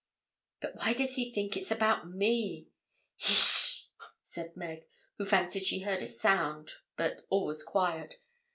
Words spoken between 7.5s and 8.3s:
quiet.